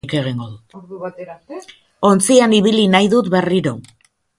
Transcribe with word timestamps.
Ontzian 2.13 2.59
ibili 2.61 2.91
nahi 2.97 3.15
dut 3.17 3.35
berriro. 3.39 3.81